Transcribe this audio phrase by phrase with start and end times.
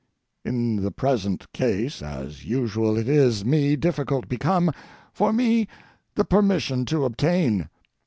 [0.43, 4.71] In the present case, as usual it is me difficult become,
[5.13, 5.67] for me
[6.15, 7.69] the permission to obtain.